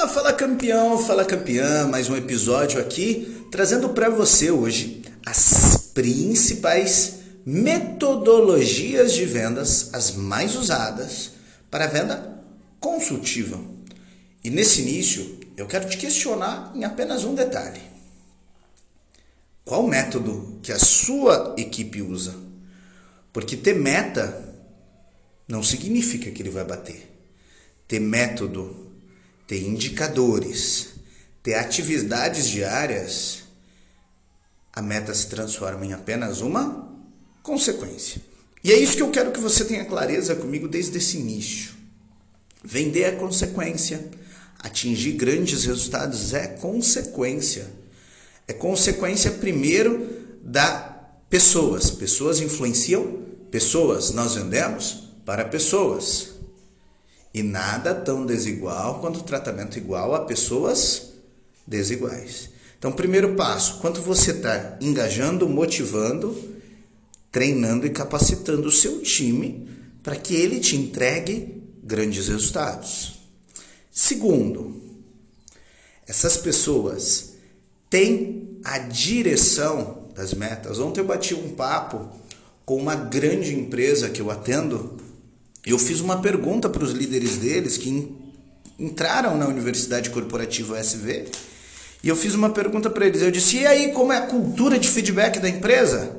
Fala, 0.00 0.08
fala 0.08 0.32
campeão, 0.32 0.98
fala 0.98 1.24
campeã, 1.26 1.86
mais 1.86 2.08
um 2.08 2.16
episódio 2.16 2.80
aqui 2.80 3.44
trazendo 3.50 3.90
para 3.90 4.08
você 4.08 4.50
hoje 4.50 5.02
as 5.26 5.90
principais 5.92 7.18
metodologias 7.44 9.12
de 9.12 9.26
vendas, 9.26 9.92
as 9.92 10.12
mais 10.12 10.56
usadas 10.56 11.32
para 11.70 11.86
venda 11.86 12.42
consultiva. 12.80 13.60
E 14.42 14.48
nesse 14.48 14.80
início, 14.80 15.38
eu 15.54 15.66
quero 15.66 15.86
te 15.86 15.98
questionar 15.98 16.72
em 16.74 16.82
apenas 16.84 17.24
um 17.24 17.34
detalhe. 17.34 17.82
Qual 19.66 19.86
método 19.86 20.60
que 20.62 20.72
a 20.72 20.78
sua 20.78 21.54
equipe 21.58 22.00
usa? 22.00 22.34
Porque 23.34 23.54
ter 23.54 23.74
meta 23.74 24.48
não 25.46 25.62
significa 25.62 26.30
que 26.30 26.40
ele 26.40 26.48
vai 26.48 26.64
bater. 26.64 27.06
Ter 27.86 28.00
método 28.00 28.89
ter 29.50 29.66
indicadores, 29.66 30.90
ter 31.42 31.54
atividades 31.54 32.46
diárias, 32.46 33.42
a 34.72 34.80
meta 34.80 35.12
se 35.12 35.26
transforma 35.26 35.84
em 35.84 35.92
apenas 35.92 36.40
uma 36.40 36.88
consequência. 37.42 38.22
E 38.62 38.70
é 38.70 38.78
isso 38.78 38.94
que 38.94 39.02
eu 39.02 39.10
quero 39.10 39.32
que 39.32 39.40
você 39.40 39.64
tenha 39.64 39.84
clareza 39.84 40.36
comigo 40.36 40.68
desde 40.68 40.96
esse 40.98 41.16
início. 41.16 41.72
Vender 42.62 43.02
é 43.02 43.10
consequência, 43.10 44.08
atingir 44.60 45.14
grandes 45.14 45.64
resultados 45.64 46.32
é 46.32 46.46
consequência. 46.46 47.68
É 48.46 48.52
consequência 48.52 49.32
primeiro 49.32 50.38
da 50.44 50.96
pessoas. 51.28 51.90
Pessoas 51.90 52.38
influenciam 52.38 53.26
pessoas. 53.50 54.12
Nós 54.12 54.36
vendemos 54.36 55.08
para 55.26 55.44
pessoas. 55.44 56.29
E 57.32 57.42
nada 57.42 57.94
tão 57.94 58.26
desigual 58.26 59.00
quanto 59.00 59.22
tratamento 59.22 59.78
igual 59.78 60.14
a 60.14 60.24
pessoas 60.24 61.12
desiguais. 61.66 62.50
Então, 62.78 62.90
primeiro 62.90 63.34
passo: 63.34 63.78
quanto 63.78 64.00
você 64.00 64.32
está 64.32 64.76
engajando, 64.80 65.48
motivando, 65.48 66.36
treinando 67.30 67.86
e 67.86 67.90
capacitando 67.90 68.68
o 68.68 68.72
seu 68.72 69.00
time 69.02 69.68
para 70.02 70.16
que 70.16 70.34
ele 70.34 70.58
te 70.58 70.76
entregue 70.76 71.62
grandes 71.82 72.28
resultados. 72.28 73.20
Segundo, 73.90 74.80
essas 76.06 76.36
pessoas 76.36 77.34
têm 77.88 78.58
a 78.64 78.78
direção 78.78 80.08
das 80.14 80.34
metas. 80.34 80.78
Ontem 80.78 81.00
eu 81.00 81.06
bati 81.06 81.34
um 81.34 81.50
papo 81.50 82.08
com 82.64 82.76
uma 82.76 82.94
grande 82.94 83.54
empresa 83.54 84.10
que 84.10 84.20
eu 84.20 84.30
atendo 84.30 84.96
eu 85.66 85.78
fiz 85.78 86.00
uma 86.00 86.20
pergunta 86.20 86.68
para 86.68 86.82
os 86.82 86.92
líderes 86.92 87.36
deles 87.36 87.76
que 87.76 88.16
entraram 88.78 89.36
na 89.36 89.46
Universidade 89.46 90.10
Corporativa 90.10 90.78
SV 90.78 91.26
e 92.02 92.08
eu 92.08 92.16
fiz 92.16 92.34
uma 92.34 92.50
pergunta 92.50 92.88
para 92.88 93.06
eles. 93.06 93.20
Eu 93.20 93.30
disse: 93.30 93.58
e 93.58 93.66
aí, 93.66 93.92
como 93.92 94.12
é 94.12 94.16
a 94.16 94.26
cultura 94.26 94.78
de 94.78 94.88
feedback 94.88 95.38
da 95.38 95.48
empresa? 95.48 96.16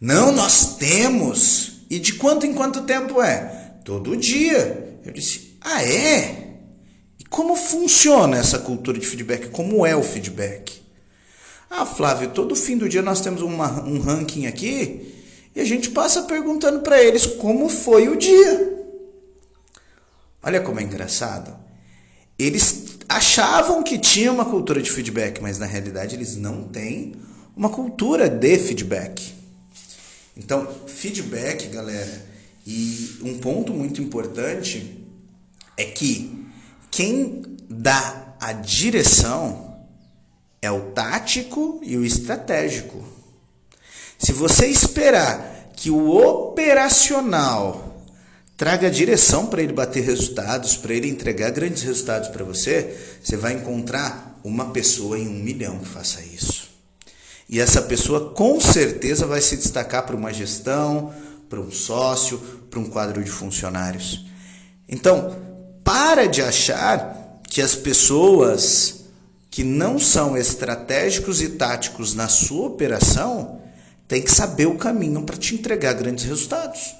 Não, 0.00 0.32
nós 0.32 0.76
temos. 0.76 1.84
E 1.90 1.98
de 1.98 2.14
quanto 2.14 2.46
em 2.46 2.54
quanto 2.54 2.82
tempo 2.82 3.20
é? 3.20 3.72
Todo 3.84 4.16
dia. 4.16 4.98
Eu 5.04 5.12
disse: 5.12 5.56
ah, 5.60 5.82
é? 5.82 6.58
E 7.18 7.24
como 7.24 7.56
funciona 7.56 8.38
essa 8.38 8.58
cultura 8.60 8.98
de 8.98 9.06
feedback? 9.06 9.50
Como 9.50 9.84
é 9.84 9.96
o 9.96 10.02
feedback? 10.02 10.80
Ah, 11.68 11.84
Flávio, 11.84 12.30
todo 12.30 12.54
fim 12.54 12.78
do 12.78 12.88
dia 12.88 13.02
nós 13.02 13.20
temos 13.20 13.42
uma, 13.42 13.82
um 13.82 13.98
ranking 13.98 14.46
aqui 14.46 15.12
e 15.54 15.60
a 15.60 15.64
gente 15.64 15.90
passa 15.90 16.22
perguntando 16.22 16.80
para 16.80 17.02
eles 17.02 17.26
como 17.26 17.68
foi 17.68 18.08
o 18.08 18.16
dia. 18.16 18.74
Olha 20.42 20.60
como 20.60 20.80
é 20.80 20.82
engraçado. 20.82 21.56
Eles 22.38 22.98
achavam 23.08 23.82
que 23.82 23.98
tinha 23.98 24.32
uma 24.32 24.44
cultura 24.44 24.82
de 24.82 24.90
feedback, 24.90 25.40
mas 25.40 25.58
na 25.58 25.66
realidade 25.66 26.16
eles 26.16 26.36
não 26.36 26.64
têm 26.64 27.14
uma 27.56 27.68
cultura 27.68 28.28
de 28.28 28.58
feedback. 28.58 29.32
Então, 30.36 30.66
feedback, 30.86 31.68
galera, 31.68 32.26
e 32.66 33.18
um 33.22 33.38
ponto 33.38 33.72
muito 33.72 34.02
importante 34.02 35.00
é 35.76 35.84
que 35.84 36.44
quem 36.90 37.42
dá 37.70 38.34
a 38.40 38.52
direção 38.52 39.78
é 40.60 40.70
o 40.70 40.92
tático 40.92 41.80
e 41.82 41.96
o 41.96 42.04
estratégico. 42.04 43.13
Se 44.18 44.32
você 44.32 44.66
esperar 44.66 45.72
que 45.76 45.90
o 45.90 46.16
operacional 46.16 48.02
traga 48.56 48.90
direção 48.90 49.46
para 49.46 49.62
ele 49.62 49.72
bater 49.72 50.04
resultados, 50.04 50.76
para 50.76 50.94
ele 50.94 51.08
entregar 51.08 51.50
grandes 51.50 51.82
resultados 51.82 52.28
para 52.28 52.44
você, 52.44 52.96
você 53.22 53.36
vai 53.36 53.54
encontrar 53.54 54.40
uma 54.44 54.70
pessoa 54.70 55.18
em 55.18 55.28
um 55.28 55.42
milhão 55.42 55.78
que 55.78 55.88
faça 55.88 56.20
isso. 56.22 56.70
E 57.48 57.60
essa 57.60 57.82
pessoa 57.82 58.30
com 58.30 58.60
certeza 58.60 59.26
vai 59.26 59.40
se 59.40 59.56
destacar 59.56 60.06
para 60.06 60.16
uma 60.16 60.32
gestão, 60.32 61.12
para 61.48 61.60
um 61.60 61.70
sócio, 61.70 62.38
para 62.70 62.78
um 62.78 62.88
quadro 62.88 63.22
de 63.22 63.30
funcionários. 63.30 64.24
Então, 64.88 65.36
para 65.82 66.26
de 66.26 66.40
achar 66.40 67.40
que 67.48 67.60
as 67.60 67.74
pessoas 67.74 69.04
que 69.50 69.62
não 69.62 69.98
são 69.98 70.36
estratégicos 70.36 71.40
e 71.40 71.50
táticos 71.50 72.14
na 72.14 72.28
sua 72.28 72.66
operação 72.66 73.60
tem 74.06 74.22
que 74.22 74.30
saber 74.30 74.66
o 74.66 74.76
caminho 74.76 75.22
para 75.22 75.36
te 75.36 75.54
entregar 75.54 75.94
grandes 75.94 76.24
resultados. 76.24 76.94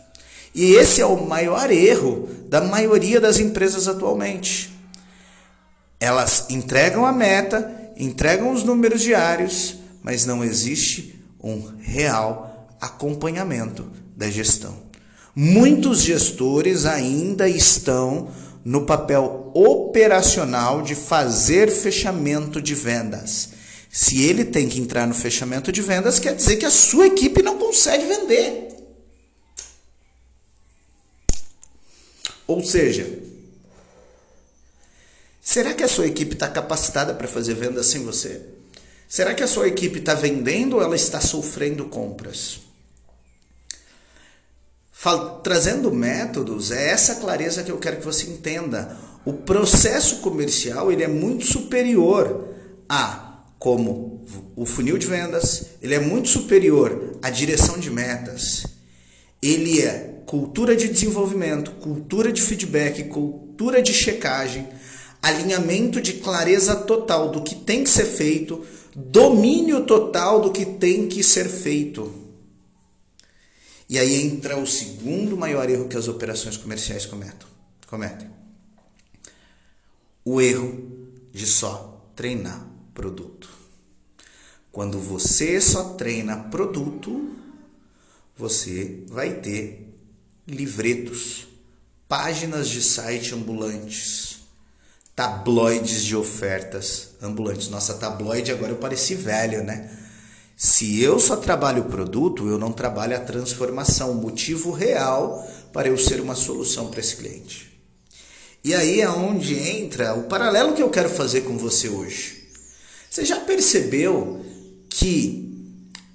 E 0.54 0.75
esse 0.75 1.00
é 1.00 1.06
o 1.06 1.26
maior 1.26 1.70
erro 1.70 2.28
da 2.48 2.60
maioria 2.60 3.20
das 3.20 3.38
empresas 3.38 3.88
atualmente. 3.88 4.72
Elas 5.98 6.47
entregam 6.48 7.04
a 7.04 7.12
meta, 7.12 7.92
entregam 7.97 8.53
os 8.53 8.62
números 8.62 9.00
diários, 9.00 9.76
mas 10.03 10.25
não 10.25 10.44
existe 10.44 11.20
um 11.42 11.72
real 11.81 12.69
acompanhamento 12.81 13.91
da 14.16 14.31
gestão. 14.31 14.76
Muitos 15.34 16.03
gestores 16.03 16.86
ainda 16.86 17.48
estão 17.48 18.28
no 18.65 18.86
papel 18.86 19.50
operacional 19.53 20.82
de 20.82 20.94
fazer 20.94 21.71
fechamento 21.71 22.62
de 22.62 22.75
vendas 22.75 23.53
se 23.94 24.25
ele 24.25 24.44
tem 24.44 24.69
que 24.69 24.81
entrar 24.81 25.06
no 25.06 25.15
fechamento 25.15 25.71
de 25.71 25.81
vendas, 25.81 26.19
quer 26.19 26.34
dizer 26.34 26.56
que 26.56 26.66
a 26.66 26.71
sua 26.71 27.06
equipe 27.06 27.41
não 27.44 27.56
consegue 27.56 28.05
vender. 28.05 28.75
Ou 32.44 32.60
seja, 32.60 33.09
será 35.41 35.72
que 35.75 35.84
a 35.84 35.88
sua 35.88 36.09
equipe 36.09 36.34
está 36.34 36.49
capacitada 36.49 37.15
para 37.15 37.28
fazer 37.28 37.54
vendas 37.54 37.87
sem 37.87 38.03
você? 38.03 38.43
Será 39.09 39.33
que 39.33 39.44
a 39.44 39.47
sua 39.47 39.69
equipe 39.69 40.00
está 40.00 40.12
vendendo 40.12 40.75
ou 40.75 40.83
ela 40.83 40.97
está 40.97 41.21
sofrendo 41.21 41.84
compras? 41.84 42.62
Fal 44.91 45.38
trazendo 45.38 45.93
métodos, 45.93 46.72
é 46.72 46.91
essa 46.91 47.15
clareza 47.15 47.62
que 47.62 47.71
eu 47.71 47.78
quero 47.78 47.99
que 47.99 48.04
você 48.04 48.27
entenda. 48.27 48.99
O 49.25 49.33
processo 49.33 50.16
comercial 50.16 50.91
ele 50.91 51.04
é 51.04 51.09
muito 51.09 51.47
superior 51.47 52.49
a 52.88 53.34
como 53.64 54.22
o 54.54 54.66
funil 54.66 54.98
de 54.98 55.06
vendas, 55.06 55.69
ele 55.80 55.94
é 55.94 55.98
muito 55.98 56.28
superior 56.28 57.19
à 57.22 57.30
direção 57.30 57.78
de 57.78 57.91
metas. 57.91 58.66
Ele 59.41 59.80
é 59.80 60.20
cultura 60.26 60.76
de 60.76 60.86
desenvolvimento, 60.86 61.70
cultura 61.76 62.30
de 62.30 62.42
feedback, 62.42 63.04
cultura 63.04 63.80
de 63.80 63.94
checagem, 63.94 64.69
alinhamento 65.22 65.98
de 65.98 66.12
clareza 66.12 66.76
total 66.76 67.30
do 67.30 67.42
que 67.42 67.54
tem 67.54 67.82
que 67.82 67.88
ser 67.88 68.04
feito, 68.04 68.62
domínio 68.94 69.86
total 69.86 70.42
do 70.42 70.53
que 70.53 70.66
tem 70.66 71.08
que 71.08 71.24
ser 71.24 71.48
feito. 71.48 72.12
E 73.88 73.98
aí 73.98 74.26
entra 74.26 74.58
o 74.58 74.66
segundo 74.66 75.38
maior 75.38 75.70
erro 75.70 75.88
que 75.88 75.97
as 75.97 76.06
operações 76.06 76.58
comerciais 76.58 77.06
cometem. 77.06 77.48
cometem. 77.86 78.28
O 80.22 80.38
erro 80.38 81.09
de 81.33 81.47
só 81.47 82.12
treinar 82.15 82.74
produto. 82.92 83.53
Quando 84.74 84.98
você 84.98 85.60
só 85.60 85.91
treina 85.91 86.36
produto, 86.36 87.30
você 88.36 89.04
vai 89.06 89.34
ter 89.34 89.88
livretos, 90.48 91.47
páginas 92.09 92.68
de 92.68 92.82
site 92.82 93.36
ambulantes, 93.36 94.41
tabloides 95.15 96.03
de 96.03 96.16
ofertas 96.16 97.10
ambulantes. 97.22 97.68
Nossa, 97.68 97.94
tabloide 97.94 98.50
agora 98.50 98.72
eu 98.72 98.78
pareci 98.78 99.15
velho, 99.15 99.62
né? 99.62 99.97
Se 100.56 101.00
eu 101.00 101.20
só 101.20 101.36
trabalho 101.36 101.84
o 101.84 101.88
produto, 101.88 102.48
eu 102.48 102.59
não 102.59 102.72
trabalho 102.72 103.15
a 103.16 103.20
transformação, 103.20 104.10
o 104.10 104.16
motivo 104.16 104.72
real 104.72 105.48
para 105.72 105.86
eu 105.86 105.97
ser 105.97 106.20
uma 106.20 106.34
solução 106.34 106.91
para 106.91 106.98
esse 106.98 107.15
cliente. 107.15 107.80
E 108.65 108.74
aí 108.74 109.00
é 109.00 109.09
onde 109.09 109.56
entra 109.56 110.15
o 110.15 110.24
paralelo 110.24 110.74
que 110.74 110.82
eu 110.82 110.91
quero 110.91 111.10
fazer 111.10 111.42
com 111.42 111.56
você 111.56 111.88
hoje. 111.88 112.48
Você 113.09 113.24
já 113.24 113.38
percebeu 113.38 114.44
que 114.96 115.52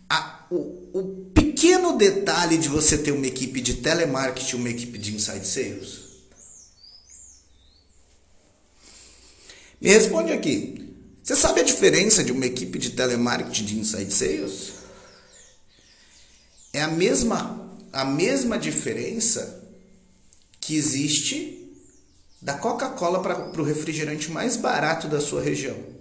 a, 0.10 0.46
o, 0.50 0.90
o 0.94 1.32
pequeno 1.34 1.98
detalhe 1.98 2.58
de 2.58 2.70
você 2.70 2.98
ter 2.98 3.12
uma 3.12 3.28
equipe 3.28 3.60
de 3.60 3.74
telemarketing, 3.74 4.56
uma 4.56 4.70
equipe 4.70 4.98
de 4.98 5.14
inside 5.14 5.46
sales? 5.46 6.00
Me 9.82 9.90
responde 9.90 10.32
aqui. 10.32 10.96
Você 11.22 11.36
sabe 11.36 11.60
a 11.60 11.64
diferença 11.64 12.24
de 12.24 12.32
uma 12.32 12.46
equipe 12.46 12.80
de 12.80 12.92
telemarketing 12.92 13.66
de 13.66 13.80
inside 13.80 14.14
sales? 14.14 14.72
É 16.72 16.82
a 16.82 16.88
mesma, 16.88 17.78
a 17.92 18.06
mesma 18.06 18.58
diferença 18.58 19.62
que 20.62 20.76
existe 20.78 21.70
da 22.42 22.54
Coca-Cola 22.54 23.22
para 23.22 23.62
o 23.62 23.66
refrigerante 23.66 24.32
mais 24.32 24.56
barato 24.56 25.10
da 25.10 25.20
sua 25.20 25.42
região. 25.42 25.99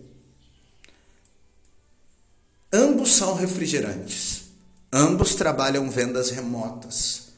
Ambos 2.73 3.13
são 3.13 3.35
refrigerantes. 3.35 4.43
Ambos 4.93 5.35
trabalham 5.35 5.91
vendas 5.91 6.31
remotas. 6.31 7.29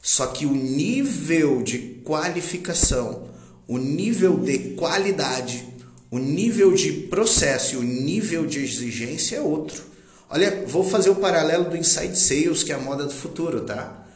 Só 0.00 0.28
que 0.28 0.46
o 0.46 0.52
nível 0.52 1.62
de 1.62 2.00
qualificação, 2.04 3.28
o 3.66 3.76
nível 3.76 4.38
de 4.38 4.74
qualidade, 4.76 5.66
o 6.10 6.18
nível 6.18 6.72
de 6.72 6.90
processo 6.92 7.74
e 7.74 7.78
o 7.78 7.82
nível 7.82 8.46
de 8.46 8.60
exigência 8.64 9.36
é 9.36 9.40
outro. 9.42 9.82
Olha, 10.30 10.64
vou 10.66 10.82
fazer 10.82 11.10
o 11.10 11.16
paralelo 11.16 11.68
do 11.68 11.76
inside 11.76 12.18
sales, 12.18 12.62
que 12.62 12.72
é 12.72 12.74
a 12.74 12.80
moda 12.80 13.04
do 13.04 13.12
futuro, 13.12 13.62
tá? 13.62 14.06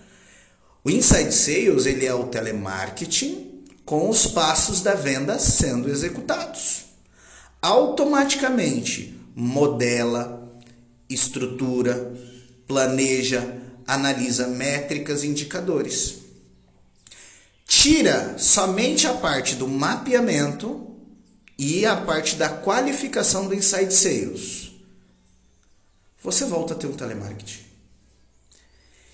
O 0.83 0.91
inside 0.91 1.33
sales, 1.33 1.85
ele 1.85 2.07
é 2.07 2.15
o 2.15 2.25
telemarketing 2.25 3.63
com 3.85 4.09
os 4.09 4.27
passos 4.27 4.81
da 4.81 4.95
venda 4.95 5.39
sendo 5.39 5.91
executados. 5.91 6.85
Automaticamente 7.61 9.19
modela, 9.35 10.42
estrutura, 11.13 12.15
planeja, 12.67 13.61
analisa 13.87 14.47
métricas 14.49 15.23
e 15.23 15.29
indicadores. 15.29 16.17
Tira 17.67 18.37
somente 18.39 19.07
a 19.07 19.15
parte 19.15 19.55
do 19.55 19.67
mapeamento 19.67 20.95
e 21.59 21.87
a 21.87 21.97
parte 21.97 22.37
da 22.37 22.49
qualificação 22.49 23.47
do 23.47 23.55
inside 23.55 23.93
sales. 23.93 24.73
Você 26.23 26.45
volta 26.45 26.75
a 26.75 26.77
ter 26.77 26.87
um 26.87 26.93
telemarketing. 26.93 27.61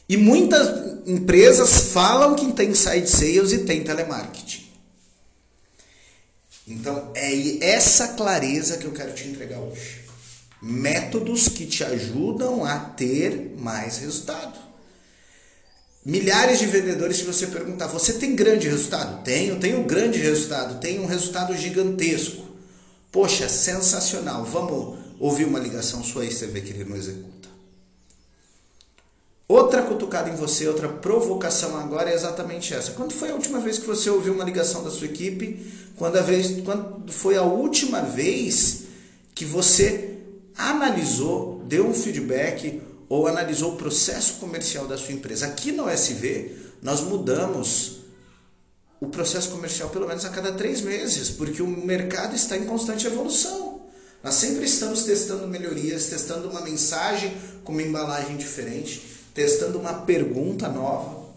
E 0.08 0.16
muitas 0.16 1.06
empresas 1.06 1.92
falam 1.92 2.34
que 2.34 2.52
tem 2.52 2.70
inside 2.70 3.08
sales 3.08 3.52
e 3.52 3.64
tem 3.64 3.84
telemarketing. 3.84 4.66
Então 6.66 7.12
é 7.14 7.64
essa 7.64 8.08
clareza 8.08 8.76
que 8.76 8.84
eu 8.84 8.92
quero 8.92 9.14
te 9.14 9.28
entregar 9.28 9.58
hoje. 9.58 9.97
Métodos 10.60 11.48
que 11.48 11.66
te 11.66 11.84
ajudam 11.84 12.64
a 12.64 12.78
ter 12.78 13.54
mais 13.58 13.98
resultado. 13.98 14.58
Milhares 16.04 16.58
de 16.58 16.66
vendedores, 16.66 17.18
se 17.18 17.24
você 17.24 17.46
perguntar, 17.46 17.86
você 17.86 18.14
tem 18.14 18.34
grande 18.34 18.68
resultado? 18.68 19.22
Tenho, 19.22 19.60
tenho 19.60 19.84
grande 19.84 20.18
resultado, 20.18 20.80
tenho 20.80 21.02
um 21.02 21.06
resultado 21.06 21.56
gigantesco. 21.56 22.44
Poxa, 23.12 23.48
sensacional. 23.48 24.44
Vamos 24.44 24.98
ouvir 25.18 25.44
uma 25.44 25.58
ligação 25.58 26.02
sua 26.02 26.22
aí, 26.22 26.32
você 26.32 26.46
vê 26.46 26.60
que 26.60 26.72
ele 26.72 26.84
não 26.84 26.96
executa. 26.96 27.48
Outra 29.46 29.82
cutucada 29.82 30.28
em 30.28 30.34
você, 30.34 30.68
outra 30.68 30.88
provocação 30.88 31.76
agora 31.78 32.10
é 32.10 32.14
exatamente 32.14 32.74
essa. 32.74 32.92
Quando 32.92 33.12
foi 33.12 33.30
a 33.30 33.34
última 33.34 33.60
vez 33.60 33.78
que 33.78 33.86
você 33.86 34.10
ouviu 34.10 34.34
uma 34.34 34.44
ligação 34.44 34.84
da 34.84 34.90
sua 34.90 35.06
equipe? 35.06 35.72
Quando, 35.96 36.18
a 36.18 36.22
vez, 36.22 36.62
quando 36.62 37.10
foi 37.10 37.36
a 37.36 37.42
última 37.42 38.02
vez 38.02 38.82
que 39.34 39.46
você 39.46 40.17
analisou, 40.58 41.64
deu 41.68 41.86
um 41.86 41.94
feedback 41.94 42.82
ou 43.08 43.28
analisou 43.28 43.74
o 43.74 43.76
processo 43.76 44.34
comercial 44.34 44.88
da 44.88 44.98
sua 44.98 45.14
empresa. 45.14 45.46
Aqui 45.46 45.70
no 45.70 45.88
SV, 45.88 46.56
nós 46.82 47.00
mudamos 47.00 48.00
o 49.00 49.06
processo 49.08 49.50
comercial 49.50 49.88
pelo 49.90 50.08
menos 50.08 50.24
a 50.24 50.30
cada 50.30 50.52
três 50.52 50.80
meses, 50.80 51.30
porque 51.30 51.62
o 51.62 51.66
mercado 51.66 52.34
está 52.34 52.56
em 52.56 52.66
constante 52.66 53.06
evolução. 53.06 53.82
Nós 54.22 54.34
sempre 54.34 54.64
estamos 54.64 55.04
testando 55.04 55.46
melhorias, 55.46 56.06
testando 56.06 56.50
uma 56.50 56.60
mensagem 56.60 57.36
com 57.62 57.72
uma 57.72 57.82
embalagem 57.82 58.36
diferente, 58.36 59.22
testando 59.32 59.78
uma 59.78 59.94
pergunta 59.94 60.68
nova. 60.68 61.28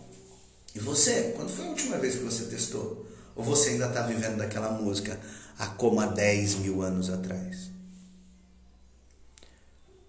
E 0.74 0.80
você, 0.80 1.34
quando 1.36 1.50
foi 1.50 1.66
a 1.66 1.70
última 1.70 1.98
vez 1.98 2.16
que 2.16 2.24
você 2.24 2.46
testou? 2.46 3.06
Ou 3.36 3.44
você 3.44 3.70
ainda 3.70 3.86
está 3.86 4.02
vivendo 4.02 4.38
daquela 4.38 4.72
música 4.72 5.20
há 5.60 5.68
como 5.68 6.00
há 6.00 6.08
10 6.08 6.56
mil 6.56 6.82
anos 6.82 7.10
atrás? 7.10 7.71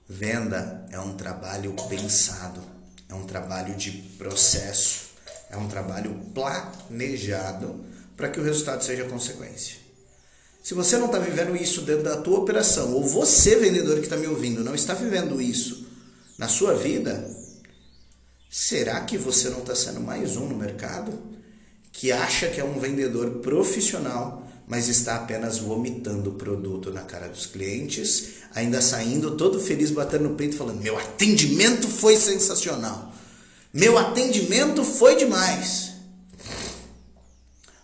Venda 0.09 0.87
é 0.91 0.99
um 0.99 1.15
trabalho 1.15 1.75
pensado, 1.89 2.61
é 3.09 3.15
um 3.15 3.25
trabalho 3.25 3.75
de 3.75 3.93
processo, 4.19 5.11
é 5.51 5.57
um 5.57 5.69
trabalho 5.69 6.15
planejado 6.35 7.85
para 8.17 8.29
que 8.29 8.41
o 8.41 8.45
resultado 8.45 8.83
seja 8.83 9.05
consequência. 9.05 9.77
Se 10.63 10.75
você 10.75 10.97
não 10.97 11.07
está 11.07 11.19
vivendo 11.19 11.57
isso 11.57 11.83
dentro 11.83 12.05
da 12.05 12.17
tua 12.17 12.39
operação, 12.39 12.93
ou 12.93 13.03
você, 13.03 13.57
vendedor 13.57 13.97
que 13.97 14.05
está 14.05 14.17
me 14.17 14.27
ouvindo, 14.29 14.63
não 14.63 14.75
está 14.75 14.95
vivendo 14.95 15.41
isso 15.41 15.89
na 16.39 16.49
sua 16.49 16.75
vida, 16.75 17.29
será 18.49 19.01
que 19.01 19.19
você 19.19 19.49
não 19.51 19.61
está 19.61 19.75
sendo 19.75 20.01
mais 20.01 20.37
um 20.37 20.47
no 20.47 20.57
mercado 20.57 21.21
que 21.91 22.11
acha 22.11 22.49
que 22.49 22.61
é 22.61 22.65
um 22.65 22.79
vendedor 22.79 23.41
profissional 23.41 24.42
mas 24.73 24.89
está 24.89 25.17
apenas 25.17 25.59
vomitando 25.59 26.31
o 26.31 26.33
produto 26.33 26.91
na 26.91 27.03
cara 27.03 27.29
dos 27.29 27.45
clientes, 27.45 28.37
ainda 28.55 28.81
saindo 28.81 29.37
todo 29.37 29.61
feliz, 29.61 29.91
batendo 29.91 30.31
no 30.31 30.35
peito, 30.35 30.57
falando: 30.57 30.81
Meu 30.81 30.99
atendimento 30.99 31.87
foi 31.87 32.17
sensacional, 32.17 33.13
meu 33.71 33.99
atendimento 33.99 34.83
foi 34.83 35.17
demais. 35.17 35.93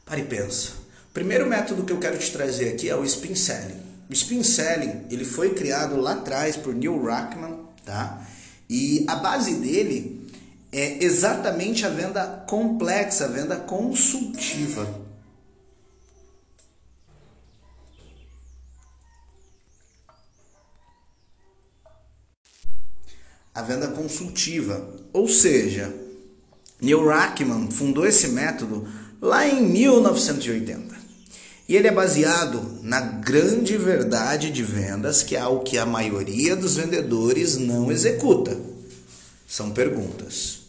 Pare 0.07 0.23
e 0.23 0.25
pensa. 0.25 0.71
O 1.11 1.13
primeiro 1.13 1.47
método 1.47 1.85
que 1.85 1.93
eu 1.93 1.99
quero 1.99 2.17
te 2.17 2.33
trazer 2.33 2.71
aqui 2.71 2.89
é 2.89 2.97
o 2.97 3.05
spin 3.05 3.35
selling. 3.35 3.83
O 4.09 4.13
spin 4.15 4.43
selling 4.43 5.05
ele 5.11 5.27
foi 5.27 5.53
criado 5.53 6.01
lá 6.01 6.13
atrás 6.13 6.57
por 6.57 6.75
Neil 6.75 7.03
Rackman, 7.03 7.55
tá? 7.85 8.27
E 8.67 9.05
a 9.07 9.17
base 9.17 9.57
dele 9.57 10.27
é 10.73 11.05
exatamente 11.05 11.85
a 11.85 11.91
venda 11.91 12.45
complexa, 12.49 13.27
a 13.27 13.29
venda 13.29 13.57
consultiva. 13.57 15.07
A 23.59 23.63
venda 23.63 23.89
consultiva. 23.89 24.89
Ou 25.13 25.29
seja, 25.29 25.93
Neil 26.81 27.05
Rackman 27.05 27.69
fundou 27.73 28.07
esse 28.07 28.29
método 28.29 28.87
lá 29.21 29.49
em 29.49 29.69
1980. 29.69 30.97
E 31.69 31.75
ele 31.75 31.89
é 31.89 31.93
baseado 31.93 32.79
na 32.83 33.01
grande 33.01 33.77
verdade 33.77 34.53
de 34.53 34.63
vendas, 34.63 35.25
que 35.25 35.37
é 35.37 35.45
o 35.45 35.59
que 35.59 35.77
a 35.77 35.85
maioria 35.85 36.55
dos 36.55 36.77
vendedores 36.77 37.57
não 37.57 37.91
executa. 37.91 38.57
São 39.47 39.73
perguntas. 39.73 40.61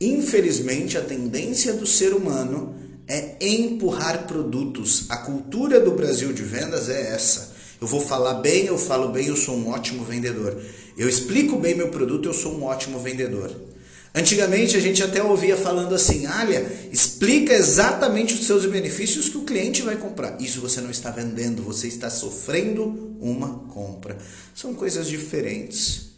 Infelizmente, 0.00 0.96
a 0.96 1.02
tendência 1.02 1.74
do 1.74 1.86
ser 1.86 2.14
humano 2.14 2.74
é 3.06 3.36
empurrar 3.38 4.26
produtos. 4.26 5.04
A 5.10 5.18
cultura 5.18 5.78
do 5.78 5.90
Brasil 5.90 6.32
de 6.32 6.42
vendas 6.42 6.88
é 6.88 7.12
essa. 7.12 7.49
Eu 7.80 7.86
vou 7.86 8.00
falar 8.00 8.34
bem, 8.34 8.66
eu 8.66 8.76
falo 8.76 9.08
bem, 9.08 9.26
eu 9.26 9.36
sou 9.36 9.56
um 9.56 9.70
ótimo 9.70 10.04
vendedor. 10.04 10.60
Eu 10.96 11.08
explico 11.08 11.56
bem 11.56 11.74
meu 11.74 11.88
produto, 11.88 12.28
eu 12.28 12.34
sou 12.34 12.54
um 12.58 12.64
ótimo 12.64 12.98
vendedor. 12.98 13.50
Antigamente 14.14 14.76
a 14.76 14.80
gente 14.80 15.02
até 15.02 15.22
ouvia 15.22 15.56
falando 15.56 15.94
assim: 15.94 16.26
olha, 16.26 16.66
explica 16.92 17.54
exatamente 17.54 18.34
os 18.34 18.44
seus 18.44 18.66
benefícios 18.66 19.28
que 19.28 19.38
o 19.38 19.44
cliente 19.44 19.82
vai 19.82 19.96
comprar. 19.96 20.40
Isso 20.40 20.60
você 20.60 20.80
não 20.80 20.90
está 20.90 21.10
vendendo, 21.10 21.62
você 21.62 21.86
está 21.86 22.10
sofrendo 22.10 23.16
uma 23.20 23.60
compra. 23.68 24.18
São 24.54 24.74
coisas 24.74 25.06
diferentes. 25.06 26.10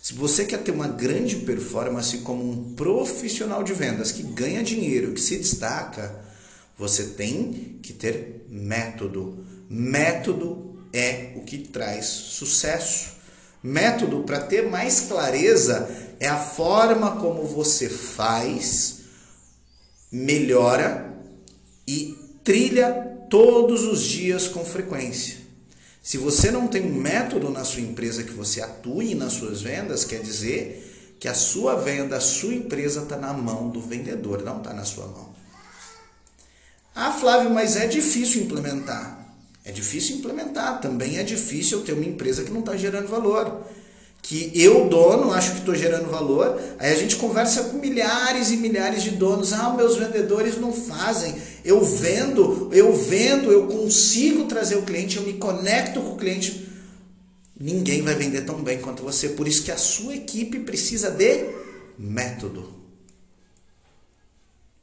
Se 0.00 0.14
você 0.14 0.44
quer 0.44 0.62
ter 0.62 0.70
uma 0.70 0.88
grande 0.88 1.36
performance 1.36 2.18
como 2.18 2.48
um 2.48 2.72
profissional 2.74 3.62
de 3.62 3.74
vendas 3.74 4.12
que 4.12 4.22
ganha 4.22 4.62
dinheiro, 4.62 5.12
que 5.12 5.20
se 5.20 5.36
destaca, 5.36 6.24
você 6.78 7.02
tem 7.02 7.78
que 7.82 7.92
ter 7.92 8.46
método. 8.48 9.44
Método 9.68 10.67
é 10.92 11.32
o 11.36 11.42
que 11.42 11.58
traz 11.58 12.06
sucesso. 12.06 13.18
Método 13.62 14.22
para 14.22 14.40
ter 14.40 14.68
mais 14.68 15.00
clareza 15.02 15.88
é 16.20 16.28
a 16.28 16.38
forma 16.38 17.16
como 17.16 17.44
você 17.44 17.88
faz, 17.88 19.00
melhora 20.10 21.12
e 21.86 22.16
trilha 22.44 23.26
todos 23.28 23.84
os 23.84 24.02
dias 24.02 24.48
com 24.48 24.64
frequência. 24.64 25.36
Se 26.02 26.16
você 26.16 26.50
não 26.50 26.66
tem 26.66 26.82
um 26.82 26.94
método 26.94 27.50
na 27.50 27.64
sua 27.64 27.82
empresa 27.82 28.22
que 28.22 28.32
você 28.32 28.62
atue 28.62 29.14
nas 29.14 29.34
suas 29.34 29.60
vendas, 29.60 30.04
quer 30.04 30.22
dizer 30.22 31.16
que 31.20 31.28
a 31.28 31.34
sua 31.34 31.74
venda, 31.74 32.16
a 32.16 32.20
sua 32.20 32.54
empresa 32.54 33.02
está 33.02 33.16
na 33.16 33.32
mão 33.32 33.68
do 33.68 33.80
vendedor, 33.80 34.42
não 34.42 34.58
está 34.58 34.72
na 34.72 34.84
sua 34.84 35.06
mão. 35.06 35.34
Ah, 36.94 37.12
Flávio, 37.12 37.50
mas 37.50 37.76
é 37.76 37.86
difícil 37.86 38.42
implementar. 38.42 39.17
É 39.68 39.70
difícil 39.70 40.16
implementar. 40.16 40.80
Também 40.80 41.18
é 41.18 41.22
difícil 41.22 41.82
ter 41.82 41.92
uma 41.92 42.06
empresa 42.06 42.42
que 42.42 42.50
não 42.50 42.60
está 42.60 42.74
gerando 42.74 43.06
valor, 43.06 43.66
que 44.22 44.50
eu, 44.54 44.88
dono, 44.88 45.30
acho 45.30 45.52
que 45.52 45.58
estou 45.58 45.74
gerando 45.74 46.10
valor. 46.10 46.58
Aí 46.78 46.90
a 46.90 46.96
gente 46.96 47.16
conversa 47.16 47.64
com 47.64 47.76
milhares 47.76 48.50
e 48.50 48.56
milhares 48.56 49.02
de 49.02 49.10
donos. 49.10 49.52
Ah, 49.52 49.74
meus 49.74 49.96
vendedores 49.96 50.58
não 50.58 50.72
fazem. 50.72 51.34
Eu 51.62 51.84
vendo, 51.84 52.70
eu 52.72 52.94
vendo, 52.94 53.52
eu 53.52 53.66
consigo 53.66 54.46
trazer 54.46 54.76
o 54.76 54.82
cliente, 54.82 55.18
eu 55.18 55.22
me 55.22 55.34
conecto 55.34 56.00
com 56.00 56.14
o 56.14 56.16
cliente. 56.16 56.66
Ninguém 57.60 58.00
vai 58.00 58.14
vender 58.14 58.46
tão 58.46 58.62
bem 58.62 58.80
quanto 58.80 59.02
você. 59.02 59.28
Por 59.28 59.46
isso 59.46 59.64
que 59.64 59.70
a 59.70 59.76
sua 59.76 60.14
equipe 60.14 60.60
precisa 60.60 61.10
de 61.10 61.44
método. 61.98 62.72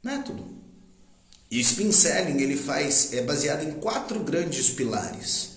Método. 0.04 0.44
E 1.50 1.58
o 1.58 1.60
spin 1.60 1.92
selling 1.92 2.42
ele 2.42 2.56
faz 2.56 3.12
é 3.12 3.22
baseado 3.22 3.62
em 3.62 3.72
quatro 3.72 4.20
grandes 4.20 4.70
pilares. 4.70 5.56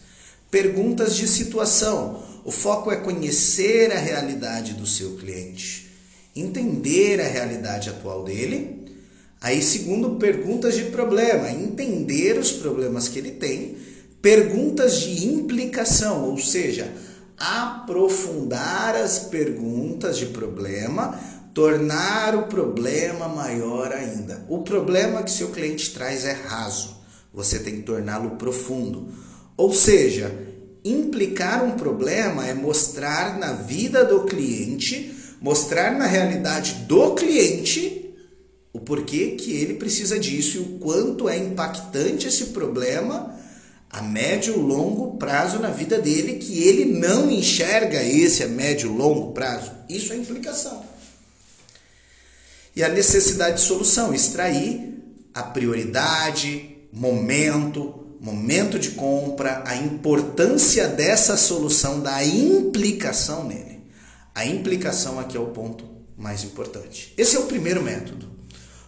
Perguntas 0.51 1.15
de 1.15 1.27
situação. 1.27 2.23
O 2.43 2.51
foco 2.51 2.91
é 2.91 2.95
conhecer 2.95 3.91
a 3.91 3.99
realidade 3.99 4.73
do 4.73 4.85
seu 4.85 5.17
cliente, 5.17 5.91
entender 6.35 7.19
a 7.21 7.27
realidade 7.27 7.89
atual 7.89 8.23
dele. 8.23 8.85
Aí, 9.41 9.61
segundo, 9.61 10.15
perguntas 10.15 10.75
de 10.75 10.85
problema, 10.85 11.51
entender 11.51 12.37
os 12.37 12.51
problemas 12.51 13.07
que 13.07 13.19
ele 13.19 13.31
tem. 13.31 13.77
Perguntas 14.21 14.99
de 14.99 15.27
implicação, 15.27 16.29
ou 16.29 16.37
seja, 16.37 16.91
aprofundar 17.37 18.95
as 18.95 19.19
perguntas 19.19 20.17
de 20.17 20.27
problema, 20.27 21.17
tornar 21.53 22.35
o 22.35 22.43
problema 22.43 23.27
maior 23.27 23.91
ainda. 23.91 24.45
O 24.47 24.59
problema 24.59 25.23
que 25.23 25.31
seu 25.31 25.49
cliente 25.49 25.91
traz 25.91 26.25
é 26.25 26.33
raso, 26.33 26.97
você 27.33 27.59
tem 27.59 27.77
que 27.77 27.83
torná-lo 27.83 28.31
profundo. 28.31 29.07
Ou 29.57 29.73
seja, 29.73 30.33
implicar 30.83 31.63
um 31.63 31.71
problema 31.71 32.47
é 32.47 32.53
mostrar 32.53 33.37
na 33.37 33.53
vida 33.53 34.05
do 34.05 34.23
cliente, 34.23 35.13
mostrar 35.41 35.91
na 35.97 36.05
realidade 36.05 36.85
do 36.87 37.13
cliente 37.13 38.13
o 38.71 38.79
porquê 38.79 39.31
que 39.31 39.51
ele 39.51 39.73
precisa 39.75 40.19
disso 40.19 40.57
e 40.57 40.61
o 40.61 40.79
quanto 40.79 41.27
é 41.27 41.37
impactante 41.37 42.27
esse 42.27 42.47
problema 42.47 43.35
a 43.89 44.03
médio 44.03 44.53
e 44.53 44.57
longo 44.57 45.17
prazo 45.17 45.57
na 45.57 45.69
vida 45.69 45.99
dele 45.99 46.33
que 46.33 46.61
ele 46.61 46.85
não 46.85 47.29
enxerga 47.31 48.03
esse 48.03 48.43
a 48.43 48.47
médio 48.47 48.91
e 48.91 48.95
longo 48.95 49.31
prazo. 49.31 49.71
Isso 49.89 50.13
é 50.13 50.15
implicação. 50.15 50.83
E 52.79 52.83
a 52.83 52.87
necessidade 52.87 53.57
de 53.57 53.63
solução, 53.63 54.13
extrair 54.13 55.03
a 55.33 55.43
prioridade, 55.43 56.77
momento, 56.93 57.93
momento 58.21 58.79
de 58.79 58.91
compra, 58.91 59.61
a 59.67 59.75
importância 59.75 60.87
dessa 60.87 61.35
solução, 61.35 61.99
da 61.99 62.23
implicação 62.23 63.43
nele. 63.43 63.81
A 64.33 64.45
implicação 64.45 65.19
aqui 65.19 65.35
é 65.35 65.39
o 65.41 65.47
ponto 65.47 65.83
mais 66.17 66.45
importante. 66.45 67.13
Esse 67.17 67.35
é 67.35 67.39
o 67.39 67.47
primeiro 67.47 67.83
método. 67.83 68.27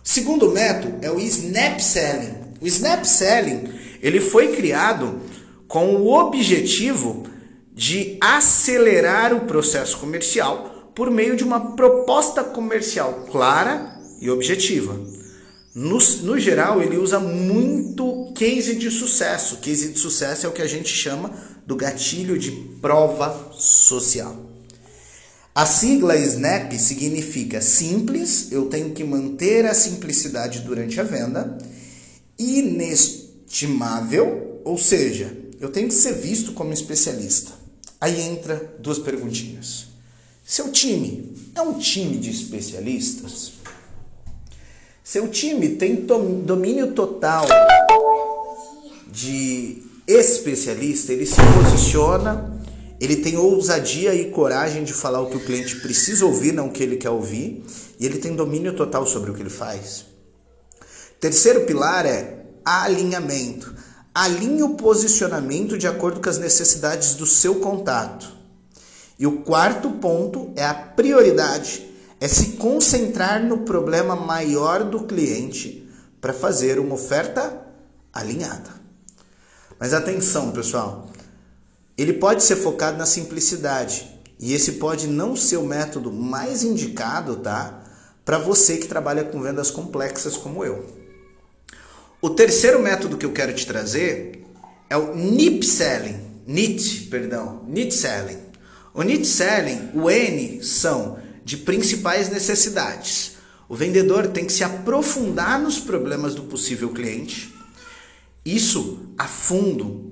O 0.01 0.07
segundo 0.07 0.49
método 0.51 0.95
é 1.01 1.11
o 1.11 1.19
snap 1.19 1.81
selling. 1.81 2.35
O 2.61 2.67
snap 2.67 3.03
selling, 3.03 3.73
ele 4.01 4.21
foi 4.21 4.55
criado 4.55 5.19
com 5.67 5.95
o 5.97 6.13
objetivo 6.13 7.27
de 7.73 8.17
acelerar 8.21 9.33
o 9.33 9.41
processo 9.41 9.97
comercial 9.97 10.70
por 10.93 11.09
meio 11.09 11.35
de 11.35 11.43
uma 11.43 11.75
proposta 11.75 12.43
comercial 12.43 13.25
clara 13.31 13.99
e 14.19 14.29
objetiva. 14.29 14.99
No, 15.73 15.97
no 16.23 16.39
geral, 16.39 16.81
ele 16.81 16.97
usa 16.97 17.19
muito 17.19 18.33
case 18.35 18.75
de 18.75 18.91
sucesso. 18.91 19.57
Case 19.57 19.93
de 19.93 19.99
sucesso 19.99 20.45
é 20.45 20.49
o 20.49 20.51
que 20.51 20.61
a 20.61 20.67
gente 20.67 20.89
chama 20.89 21.31
do 21.65 21.75
gatilho 21.75 22.37
de 22.37 22.51
prova 22.81 23.53
social. 23.53 24.51
A 25.53 25.65
sigla 25.65 26.17
SNAP 26.17 26.79
significa 26.79 27.61
simples, 27.61 28.51
eu 28.51 28.65
tenho 28.65 28.91
que 28.91 29.03
manter 29.03 29.65
a 29.65 29.73
simplicidade 29.73 30.59
durante 30.59 30.99
a 30.99 31.03
venda, 31.03 31.57
inestimável, 32.39 34.61
ou 34.63 34.77
seja, 34.77 35.35
eu 35.59 35.69
tenho 35.69 35.89
que 35.89 35.93
ser 35.93 36.13
visto 36.13 36.53
como 36.53 36.71
especialista. 36.71 37.51
Aí 37.99 38.21
entra 38.21 38.75
duas 38.79 38.97
perguntinhas. 38.97 39.90
Seu 40.43 40.71
time 40.71 41.35
é 41.55 41.61
um 41.61 41.77
time 41.77 42.17
de 42.17 42.29
especialistas? 42.29 43.53
Seu 45.03 45.27
time 45.27 45.75
tem 45.75 45.95
domínio 45.95 46.93
total 46.93 47.45
de 49.07 49.83
especialista, 50.07 51.13
ele 51.13 51.25
se 51.25 51.35
posiciona, 51.35 52.61
ele 52.99 53.17
tem 53.17 53.37
ousadia 53.37 54.13
e 54.13 54.29
coragem 54.31 54.83
de 54.83 54.93
falar 54.93 55.21
o 55.21 55.29
que 55.29 55.37
o 55.37 55.45
cliente 55.45 55.77
precisa 55.77 56.25
ouvir, 56.25 56.53
não 56.53 56.67
o 56.67 56.71
que 56.71 56.83
ele 56.83 56.97
quer 56.97 57.09
ouvir, 57.09 57.63
e 57.99 58.05
ele 58.05 58.19
tem 58.19 58.35
domínio 58.35 58.75
total 58.75 59.05
sobre 59.05 59.31
o 59.31 59.33
que 59.33 59.41
ele 59.41 59.49
faz. 59.49 60.05
Terceiro 61.19 61.65
pilar 61.65 62.05
é 62.05 62.45
alinhamento. 62.65 63.73
Alinhe 64.13 64.63
o 64.63 64.75
posicionamento 64.75 65.77
de 65.77 65.87
acordo 65.87 66.21
com 66.21 66.29
as 66.29 66.37
necessidades 66.37 67.15
do 67.15 67.25
seu 67.25 67.55
contato. 67.55 68.40
E 69.21 69.27
o 69.27 69.43
quarto 69.43 69.91
ponto 69.91 70.51
é 70.55 70.65
a 70.65 70.73
prioridade 70.73 71.87
é 72.19 72.27
se 72.27 72.53
concentrar 72.53 73.39
no 73.43 73.59
problema 73.59 74.15
maior 74.15 74.83
do 74.83 75.03
cliente 75.03 75.87
para 76.19 76.33
fazer 76.33 76.79
uma 76.79 76.95
oferta 76.95 77.55
alinhada. 78.11 78.71
Mas 79.79 79.93
atenção, 79.93 80.49
pessoal, 80.49 81.07
ele 81.95 82.13
pode 82.13 82.41
ser 82.41 82.55
focado 82.55 82.97
na 82.97 83.05
simplicidade 83.05 84.09
e 84.39 84.55
esse 84.55 84.73
pode 84.73 85.05
não 85.05 85.35
ser 85.35 85.57
o 85.57 85.67
método 85.67 86.11
mais 86.11 86.63
indicado, 86.63 87.35
tá? 87.35 87.79
Para 88.25 88.39
você 88.39 88.77
que 88.77 88.87
trabalha 88.87 89.23
com 89.23 89.39
vendas 89.39 89.69
complexas 89.69 90.35
como 90.35 90.65
eu. 90.65 90.83
O 92.19 92.31
terceiro 92.31 92.81
método 92.81 93.17
que 93.19 93.25
eu 93.27 93.33
quero 93.33 93.53
te 93.53 93.67
trazer 93.67 94.43
é 94.89 94.97
o 94.97 95.15
NIP 95.15 95.63
selling, 95.63 96.19
NIT, 96.47 97.07
perdão, 97.11 97.63
NIT 97.67 97.93
selling. 97.93 98.50
O 98.93 99.03
NIT 99.03 99.25
selling, 99.25 99.89
o 99.93 100.09
N 100.09 100.63
são 100.63 101.17
de 101.43 101.57
principais 101.57 102.29
necessidades. 102.29 103.33
O 103.69 103.75
vendedor 103.75 104.27
tem 104.27 104.45
que 104.45 104.51
se 104.51 104.63
aprofundar 104.63 105.59
nos 105.59 105.79
problemas 105.79 106.35
do 106.35 106.43
possível 106.43 106.89
cliente, 106.89 107.53
isso 108.43 108.99
a 109.17 109.27
fundo, 109.27 110.11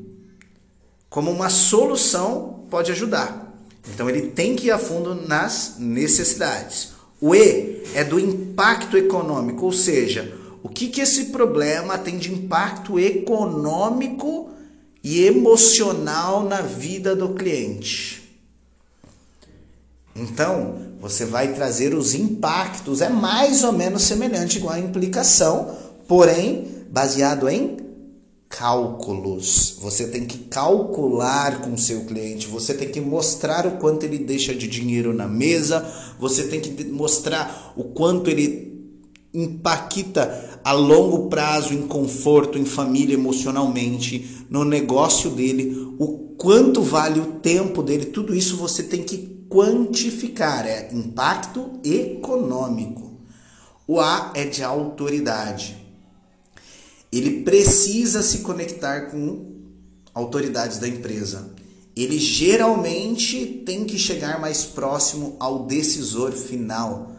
como 1.09 1.29
uma 1.31 1.49
solução 1.49 2.65
pode 2.69 2.91
ajudar. 2.91 3.53
Então 3.93 4.09
ele 4.09 4.27
tem 4.29 4.55
que 4.55 4.67
ir 4.67 4.71
a 4.71 4.77
fundo 4.77 5.15
nas 5.15 5.75
necessidades. 5.77 6.93
O 7.19 7.35
E 7.35 7.83
é 7.93 8.03
do 8.03 8.19
impacto 8.19 8.95
econômico, 8.95 9.65
ou 9.65 9.73
seja, 9.73 10.33
o 10.63 10.69
que, 10.69 10.87
que 10.87 11.01
esse 11.01 11.25
problema 11.25 11.97
tem 11.97 12.17
de 12.17 12.31
impacto 12.31 12.99
econômico 12.99 14.51
e 15.03 15.23
emocional 15.25 16.43
na 16.43 16.61
vida 16.61 17.15
do 17.15 17.33
cliente. 17.33 18.18
Então, 20.19 20.75
você 20.99 21.25
vai 21.25 21.53
trazer 21.53 21.93
os 21.93 22.13
impactos, 22.13 23.01
é 23.01 23.09
mais 23.09 23.63
ou 23.63 23.71
menos 23.71 24.03
semelhante 24.03 24.57
igual 24.57 24.73
a 24.73 24.79
implicação, 24.79 25.75
porém 26.07 26.67
baseado 26.91 27.47
em 27.47 27.77
cálculos. 28.49 29.77
Você 29.79 30.07
tem 30.07 30.25
que 30.25 30.39
calcular 30.39 31.61
com 31.61 31.77
seu 31.77 32.01
cliente, 32.05 32.47
você 32.47 32.73
tem 32.73 32.89
que 32.89 32.99
mostrar 32.99 33.65
o 33.65 33.77
quanto 33.77 34.03
ele 34.03 34.17
deixa 34.17 34.53
de 34.53 34.67
dinheiro 34.67 35.13
na 35.13 35.27
mesa, 35.27 35.85
você 36.19 36.43
tem 36.43 36.59
que 36.59 36.83
mostrar 36.85 37.73
o 37.77 37.85
quanto 37.85 38.29
ele 38.29 38.67
impacta 39.33 40.59
a 40.63 40.73
longo 40.73 41.29
prazo 41.29 41.73
em 41.73 41.83
conforto, 41.83 42.57
em 42.57 42.65
família, 42.65 43.13
emocionalmente, 43.13 44.45
no 44.49 44.65
negócio 44.65 45.29
dele, 45.29 45.95
o 45.99 46.33
quanto 46.35 46.81
vale 46.81 47.19
o 47.19 47.33
tempo 47.33 47.83
dele, 47.83 48.05
tudo 48.05 48.35
isso 48.35 48.57
você 48.57 48.81
tem 48.81 49.03
que 49.03 49.38
quantificar, 49.49 50.67
é 50.67 50.89
impacto 50.93 51.79
econômico. 51.83 53.19
O 53.87 53.99
A 53.99 54.31
é 54.35 54.45
de 54.45 54.63
autoridade. 54.63 55.75
Ele 57.11 57.41
precisa 57.41 58.21
se 58.21 58.39
conectar 58.39 59.09
com 59.09 59.47
autoridades 60.13 60.77
da 60.77 60.87
empresa. 60.87 61.49
Ele 61.95 62.19
geralmente 62.19 63.63
tem 63.65 63.83
que 63.83 63.97
chegar 63.97 64.39
mais 64.39 64.63
próximo 64.63 65.35
ao 65.39 65.65
decisor 65.65 66.31
final, 66.31 67.11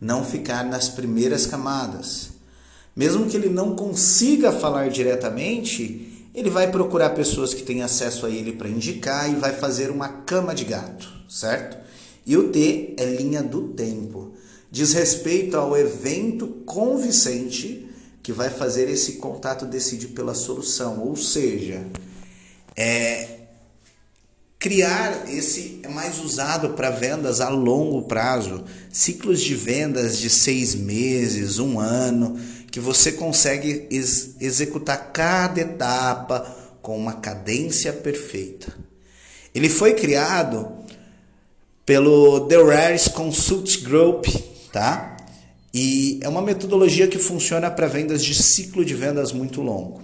não 0.00 0.24
ficar 0.24 0.64
nas 0.64 0.88
primeiras 0.88 1.46
camadas. 1.46 2.30
Mesmo 2.94 3.26
que 3.26 3.36
ele 3.36 3.48
não 3.48 3.76
consiga 3.76 4.50
falar 4.50 4.90
diretamente, 4.90 6.28
ele 6.34 6.50
vai 6.50 6.70
procurar 6.70 7.10
pessoas 7.10 7.54
que 7.54 7.62
têm 7.62 7.82
acesso 7.82 8.26
a 8.26 8.30
ele 8.30 8.52
para 8.52 8.68
indicar 8.68 9.30
e 9.30 9.36
vai 9.36 9.52
fazer 9.52 9.90
uma 9.90 10.08
cama 10.08 10.54
de 10.54 10.64
gato 10.64 11.15
certo? 11.28 11.76
E 12.24 12.36
o 12.36 12.50
T 12.50 12.94
é 12.96 13.04
linha 13.04 13.42
do 13.42 13.68
tempo. 13.68 14.32
Diz 14.70 14.92
respeito 14.92 15.56
ao 15.56 15.76
evento 15.76 16.48
convincente 16.66 17.88
que 18.22 18.32
vai 18.32 18.50
fazer 18.50 18.88
esse 18.88 19.14
contato 19.14 19.64
decidir 19.64 20.08
pela 20.08 20.34
solução. 20.34 21.00
Ou 21.00 21.14
seja, 21.14 21.86
é 22.76 23.36
criar 24.58 25.30
esse 25.30 25.78
é 25.84 25.88
mais 25.88 26.18
usado 26.18 26.70
para 26.70 26.90
vendas 26.90 27.40
a 27.40 27.48
longo 27.48 28.02
prazo, 28.02 28.64
ciclos 28.90 29.40
de 29.40 29.54
vendas 29.54 30.18
de 30.18 30.28
seis 30.28 30.74
meses, 30.74 31.60
um 31.60 31.78
ano, 31.78 32.36
que 32.70 32.80
você 32.80 33.12
consegue 33.12 33.86
ex 33.90 34.34
executar 34.40 35.12
cada 35.12 35.60
etapa 35.60 36.40
com 36.82 36.98
uma 36.98 37.14
cadência 37.14 37.92
perfeita. 37.92 38.74
Ele 39.54 39.68
foi 39.68 39.94
criado 39.94 40.84
pelo 41.86 42.48
The 42.48 42.60
Rares 42.60 43.06
Consult 43.06 43.84
Group, 43.84 44.26
tá? 44.72 45.16
E 45.72 46.18
é 46.20 46.28
uma 46.28 46.42
metodologia 46.42 47.06
que 47.06 47.16
funciona 47.16 47.70
para 47.70 47.86
vendas 47.86 48.24
de 48.24 48.34
ciclo 48.34 48.84
de 48.84 48.92
vendas 48.92 49.30
muito 49.30 49.62
longo. 49.62 50.02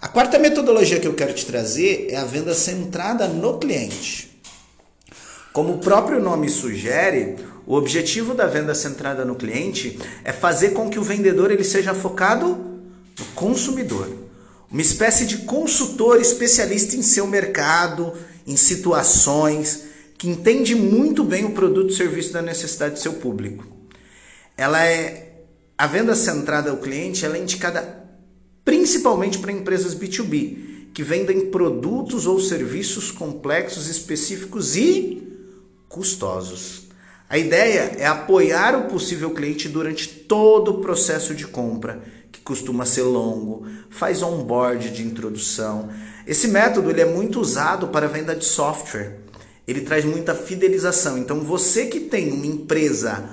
A 0.00 0.08
quarta 0.08 0.38
metodologia 0.38 0.98
que 0.98 1.06
eu 1.06 1.12
quero 1.12 1.34
te 1.34 1.44
trazer 1.44 2.06
é 2.08 2.16
a 2.16 2.24
venda 2.24 2.54
centrada 2.54 3.28
no 3.28 3.58
cliente. 3.58 4.40
Como 5.52 5.74
o 5.74 5.78
próprio 5.78 6.18
nome 6.18 6.48
sugere, 6.48 7.36
o 7.66 7.74
objetivo 7.74 8.32
da 8.32 8.46
venda 8.46 8.74
centrada 8.74 9.22
no 9.24 9.34
cliente 9.34 9.98
é 10.24 10.32
fazer 10.32 10.70
com 10.70 10.88
que 10.88 10.98
o 10.98 11.02
vendedor 11.02 11.50
ele 11.50 11.64
seja 11.64 11.92
focado 11.92 12.46
no 13.18 13.24
consumidor. 13.34 14.08
Uma 14.70 14.80
espécie 14.80 15.26
de 15.26 15.38
consultor 15.38 16.20
especialista 16.20 16.96
em 16.96 17.02
seu 17.02 17.26
mercado, 17.26 18.14
em 18.46 18.56
situações, 18.56 19.87
que 20.18 20.28
entende 20.28 20.74
muito 20.74 21.22
bem 21.22 21.44
o 21.44 21.52
produto 21.52 21.90
e 21.90 21.96
serviço 21.96 22.32
da 22.32 22.42
necessidade 22.42 22.94
do 22.94 23.00
seu 23.00 23.14
público. 23.14 23.64
Ela 24.56 24.84
é 24.84 25.44
a 25.78 25.86
venda 25.86 26.16
centrada 26.16 26.70
ao 26.70 26.78
cliente, 26.78 27.24
ela 27.24 27.36
é 27.36 27.40
indicada 27.40 28.04
principalmente 28.64 29.38
para 29.38 29.52
empresas 29.52 29.94
B2B, 29.94 30.90
que 30.92 31.04
vendem 31.04 31.50
produtos 31.50 32.26
ou 32.26 32.40
serviços 32.40 33.12
complexos, 33.12 33.88
específicos 33.88 34.76
e 34.76 35.22
custosos. 35.88 36.88
A 37.30 37.38
ideia 37.38 37.94
é 37.96 38.06
apoiar 38.06 38.74
o 38.76 38.88
possível 38.88 39.30
cliente 39.30 39.68
durante 39.68 40.08
todo 40.08 40.72
o 40.72 40.80
processo 40.80 41.34
de 41.34 41.46
compra, 41.46 42.02
que 42.32 42.40
costuma 42.40 42.84
ser 42.84 43.02
longo, 43.02 43.66
faz 43.88 44.22
onboard 44.22 44.90
de 44.90 45.02
introdução. 45.02 45.90
Esse 46.26 46.48
método 46.48 46.90
ele 46.90 47.02
é 47.02 47.04
muito 47.04 47.40
usado 47.40 47.88
para 47.88 48.08
venda 48.08 48.34
de 48.34 48.44
software. 48.44 49.27
Ele 49.68 49.82
traz 49.82 50.02
muita 50.02 50.34
fidelização. 50.34 51.18
Então 51.18 51.40
você 51.40 51.86
que 51.86 52.00
tem 52.00 52.32
uma 52.32 52.46
empresa 52.46 53.28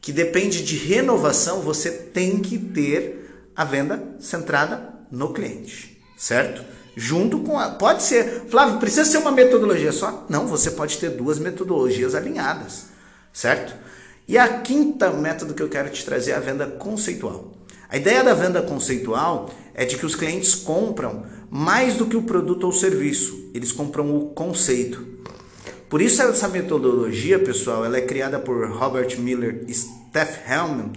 que 0.00 0.10
depende 0.10 0.64
de 0.64 0.74
renovação, 0.74 1.60
você 1.60 1.90
tem 1.90 2.38
que 2.38 2.58
ter 2.58 3.50
a 3.54 3.62
venda 3.62 4.02
centrada 4.18 4.94
no 5.10 5.34
cliente, 5.34 6.00
certo? 6.16 6.64
Junto 6.96 7.40
com 7.40 7.58
a. 7.58 7.70
Pode 7.70 8.02
ser. 8.02 8.44
Flávio, 8.48 8.78
precisa 8.78 9.04
ser 9.04 9.18
uma 9.18 9.30
metodologia 9.30 9.92
só? 9.92 10.24
Não, 10.30 10.46
você 10.46 10.70
pode 10.70 10.96
ter 10.96 11.10
duas 11.10 11.38
metodologias 11.38 12.14
alinhadas, 12.14 12.86
certo? 13.30 13.74
E 14.26 14.38
a 14.38 14.60
quinta 14.60 15.10
método 15.10 15.52
que 15.52 15.62
eu 15.62 15.68
quero 15.68 15.90
te 15.90 16.04
trazer 16.04 16.30
é 16.30 16.36
a 16.36 16.40
venda 16.40 16.66
conceitual. 16.66 17.52
A 17.88 17.98
ideia 17.98 18.24
da 18.24 18.32
venda 18.32 18.62
conceitual 18.62 19.50
é 19.74 19.84
de 19.84 19.96
que 19.98 20.06
os 20.06 20.16
clientes 20.16 20.54
compram 20.54 21.26
mais 21.50 21.96
do 21.96 22.06
que 22.06 22.16
o 22.16 22.22
produto 22.22 22.64
ou 22.64 22.72
serviço, 22.72 23.50
eles 23.52 23.70
compram 23.70 24.16
o 24.16 24.30
conceito. 24.30 25.06
Por 25.88 26.02
isso 26.02 26.20
essa 26.20 26.48
metodologia, 26.48 27.38
pessoal, 27.38 27.84
ela 27.84 27.96
é 27.96 28.00
criada 28.00 28.38
por 28.38 28.68
Robert 28.70 29.18
Miller 29.18 29.64
e 29.68 29.74
Steph 29.74 30.38
Hellman, 30.48 30.92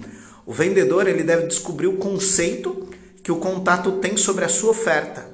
o 0.45 0.53
vendedor 0.53 1.07
ele 1.07 1.21
deve 1.21 1.45
descobrir 1.45 1.85
o 1.85 1.97
conceito 1.97 2.89
que 3.21 3.31
o 3.31 3.37
contato 3.37 3.93
tem 3.93 4.17
sobre 4.17 4.45
a 4.45 4.49
sua 4.49 4.71
oferta. 4.71 5.29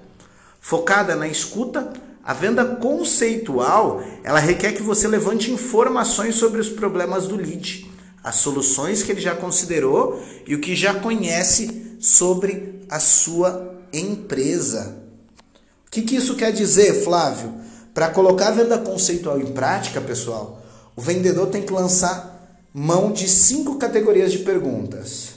Focada 0.60 1.16
na 1.16 1.28
escuta, 1.28 1.94
a 2.22 2.34
venda 2.34 2.66
conceitual, 2.66 4.04
ela 4.24 4.40
requer 4.40 4.74
que 4.74 4.84
você 4.84 5.08
levante 5.08 5.52
informações 5.52 6.36
sobre 6.36 6.60
os 6.60 6.68
problemas 6.68 7.28
do 7.28 7.38
lead, 7.38 7.90
as 8.22 8.36
soluções 8.36 9.04
que 9.04 9.12
ele 9.12 9.22
já 9.22 9.36
considerou 9.36 10.22
e 10.46 10.54
o 10.54 10.60
que 10.60 10.76
já 10.76 10.96
conhece 10.96 11.96
sobre 12.00 12.82
a 12.90 13.00
sua 13.00 13.74
empresa. 13.94 14.98
O 15.88 15.92
que, 15.92 16.02
que 16.02 16.18
isso 16.18 16.36
quer 16.36 16.52
dizer, 16.52 17.06
Flávio? 17.06 17.65
Para 17.96 18.10
colocar 18.10 18.50
a 18.50 18.52
venda 18.52 18.78
conceitual 18.78 19.40
em 19.40 19.54
prática, 19.54 20.02
pessoal, 20.02 20.62
o 20.98 21.02
vendedor 21.02 21.48
tem 21.48 21.62
que 21.62 21.72
lançar 21.72 22.60
mão 22.74 23.14
de 23.14 23.26
cinco 23.26 23.78
categorias 23.78 24.34
de 24.34 24.40
perguntas. 24.40 25.36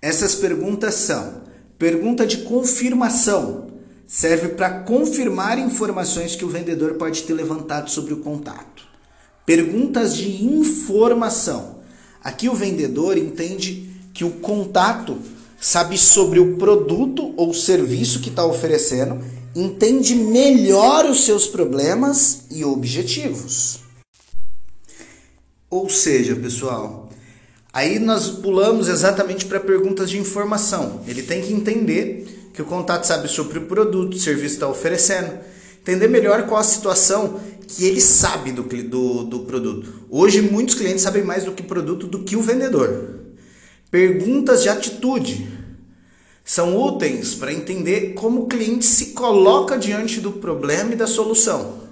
Essas 0.00 0.36
perguntas 0.36 0.94
são: 0.94 1.42
pergunta 1.76 2.24
de 2.24 2.42
confirmação, 2.42 3.72
serve 4.06 4.50
para 4.50 4.84
confirmar 4.84 5.58
informações 5.58 6.36
que 6.36 6.44
o 6.44 6.48
vendedor 6.48 6.94
pode 6.94 7.24
ter 7.24 7.34
levantado 7.34 7.90
sobre 7.90 8.14
o 8.14 8.18
contato. 8.18 8.86
Perguntas 9.44 10.16
de 10.16 10.44
informação. 10.44 11.80
Aqui 12.22 12.48
o 12.48 12.54
vendedor 12.54 13.18
entende 13.18 13.90
que 14.14 14.24
o 14.24 14.30
contato 14.30 15.18
sabe 15.60 15.98
sobre 15.98 16.38
o 16.38 16.56
produto 16.56 17.34
ou 17.36 17.52
serviço 17.52 18.20
que 18.20 18.28
está 18.28 18.44
oferecendo 18.44 19.22
entende 19.54 20.14
melhor 20.14 21.06
os 21.06 21.24
seus 21.24 21.46
problemas 21.46 22.42
e 22.50 22.64
objetivos. 22.64 23.80
Ou 25.70 25.88
seja, 25.88 26.36
pessoal, 26.36 27.10
aí 27.72 27.98
nós 27.98 28.28
pulamos 28.28 28.88
exatamente 28.88 29.46
para 29.46 29.60
perguntas 29.60 30.08
de 30.08 30.18
informação. 30.18 31.02
Ele 31.06 31.22
tem 31.22 31.42
que 31.42 31.52
entender 31.52 32.50
que 32.54 32.62
o 32.62 32.64
contato 32.64 33.04
sabe 33.04 33.28
sobre 33.28 33.58
o 33.58 33.66
produto, 33.66 34.14
o 34.14 34.18
serviço 34.18 34.54
está 34.54 34.68
oferecendo, 34.68 35.38
entender 35.80 36.08
melhor 36.08 36.46
qual 36.46 36.60
a 36.60 36.64
situação 36.64 37.40
que 37.66 37.84
ele 37.84 38.00
sabe 38.00 38.50
do, 38.50 38.62
do, 38.62 39.24
do 39.24 39.40
produto. 39.40 40.06
Hoje, 40.08 40.40
muitos 40.40 40.74
clientes 40.74 41.02
sabem 41.02 41.22
mais 41.22 41.44
do 41.44 41.52
que 41.52 41.62
produto 41.62 42.06
do 42.06 42.20
que 42.20 42.34
o 42.34 42.42
vendedor. 42.42 43.17
Perguntas 43.90 44.62
de 44.62 44.68
atitude 44.68 45.48
são 46.44 46.76
úteis 46.76 47.34
para 47.34 47.52
entender 47.52 48.12
como 48.12 48.42
o 48.42 48.46
cliente 48.46 48.84
se 48.84 49.12
coloca 49.12 49.78
diante 49.78 50.20
do 50.20 50.32
problema 50.32 50.92
e 50.92 50.96
da 50.96 51.06
solução, 51.06 51.84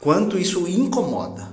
quanto 0.00 0.38
isso 0.38 0.64
o 0.64 0.68
incomoda. 0.68 1.48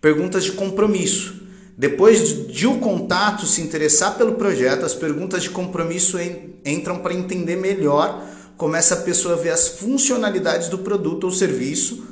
Perguntas 0.00 0.44
de 0.44 0.52
compromisso. 0.52 1.42
Depois 1.76 2.46
de 2.46 2.66
o 2.66 2.78
contato 2.78 3.46
se 3.46 3.60
interessar 3.60 4.16
pelo 4.16 4.34
projeto, 4.34 4.86
as 4.86 4.94
perguntas 4.94 5.42
de 5.42 5.50
compromisso 5.50 6.16
entram 6.64 7.00
para 7.00 7.12
entender 7.12 7.56
melhor 7.56 8.24
como 8.56 8.76
essa 8.76 8.96
pessoa 8.96 9.36
vê 9.36 9.50
as 9.50 9.68
funcionalidades 9.68 10.68
do 10.68 10.78
produto 10.78 11.24
ou 11.24 11.32
serviço 11.32 12.06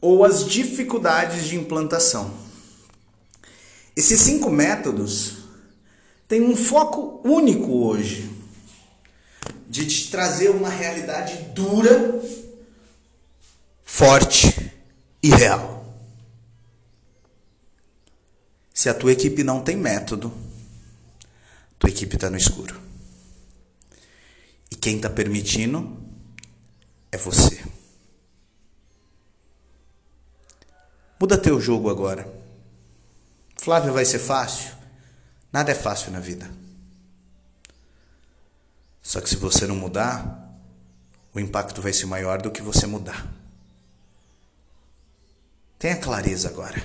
ou 0.00 0.24
as 0.24 0.46
dificuldades 0.46 1.46
de 1.46 1.56
implantação. 1.56 2.30
Esses 3.96 4.20
cinco 4.20 4.48
métodos 4.48 5.47
tem 6.28 6.42
um 6.42 6.54
foco 6.54 7.26
único 7.26 7.72
hoje 7.86 8.30
de 9.66 9.86
te 9.86 10.10
trazer 10.10 10.50
uma 10.50 10.68
realidade 10.68 11.36
dura, 11.54 12.22
forte 13.82 14.72
e 15.22 15.30
real. 15.30 15.78
Se 18.74 18.90
a 18.90 18.94
tua 18.94 19.12
equipe 19.12 19.42
não 19.42 19.62
tem 19.62 19.76
método, 19.76 20.32
tua 21.78 21.90
equipe 21.90 22.14
está 22.14 22.28
no 22.28 22.36
escuro. 22.36 22.78
E 24.70 24.76
quem 24.76 24.96
está 24.96 25.08
permitindo 25.08 25.96
é 27.10 27.16
você. 27.16 27.64
Muda 31.18 31.38
teu 31.38 31.60
jogo 31.60 31.90
agora. 31.90 32.30
Flávio 33.56 33.92
vai 33.92 34.04
ser 34.04 34.20
fácil? 34.20 34.77
Nada 35.52 35.72
é 35.72 35.74
fácil 35.74 36.10
na 36.12 36.20
vida. 36.20 36.50
Só 39.02 39.20
que 39.20 39.30
se 39.30 39.36
você 39.36 39.66
não 39.66 39.76
mudar, 39.76 40.54
o 41.32 41.40
impacto 41.40 41.80
vai 41.80 41.92
ser 41.92 42.06
maior 42.06 42.42
do 42.42 42.50
que 42.50 42.60
você 42.60 42.86
mudar. 42.86 43.26
Tenha 45.78 45.96
clareza 45.96 46.48
agora. 46.48 46.82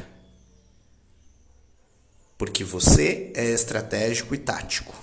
Porque 2.37 2.63
você 2.63 3.31
é 3.35 3.45
estratégico 3.45 4.33
e 4.35 4.37
tático. 4.37 4.93